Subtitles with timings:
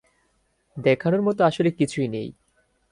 [0.77, 2.29] দেখানোর মতো আসলে কিছুই নেই।